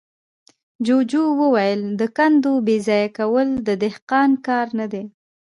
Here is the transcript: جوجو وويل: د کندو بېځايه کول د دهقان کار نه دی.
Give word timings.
جوجو 0.85 1.23
وويل: 1.41 1.81
د 1.99 2.01
کندو 2.17 2.53
بېځايه 2.67 3.09
کول 3.17 3.47
د 3.67 3.69
دهقان 3.83 4.31
کار 4.47 4.67
نه 4.79 4.85
دی. 4.91 5.03